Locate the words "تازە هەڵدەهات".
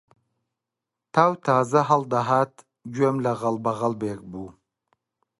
1.45-2.53